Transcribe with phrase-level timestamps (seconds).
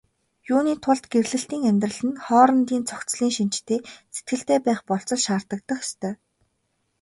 [0.53, 3.79] Юуны тулд гэрлэлтийн амьдрал нь хоорондын зохицлын шинжтэй
[4.15, 6.13] сэтгэлтэй байх болзол шаардагдах ёстой.